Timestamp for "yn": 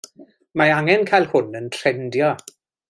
1.61-1.71